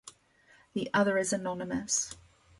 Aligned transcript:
The 0.73 0.89
other 0.95 1.19
is 1.19 1.31
anonymous. 1.31 2.15